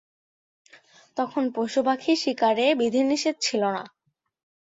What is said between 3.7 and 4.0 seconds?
না।